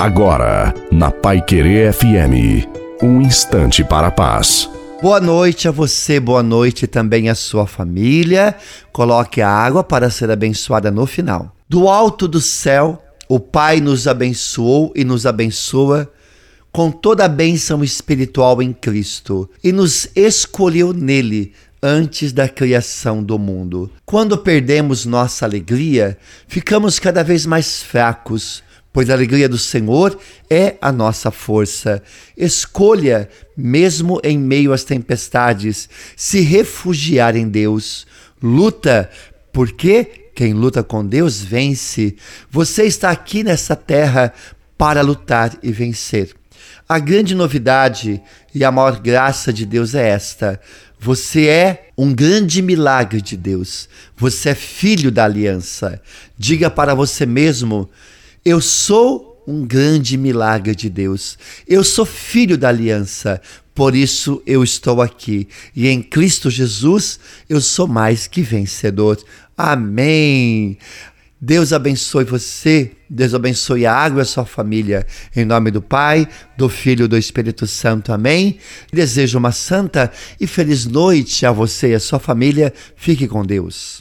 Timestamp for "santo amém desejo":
77.66-79.38